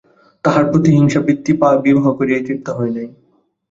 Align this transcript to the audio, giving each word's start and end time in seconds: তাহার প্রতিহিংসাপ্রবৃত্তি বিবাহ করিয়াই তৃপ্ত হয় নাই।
তাহার 0.43 0.63
প্রতিহিংসাপ্রবৃত্তি 0.71 1.51
বিবাহ 1.85 2.05
করিয়াই 2.17 2.45
তৃপ্ত 2.47 2.67
হয় 2.77 2.91
নাই। 2.95 3.07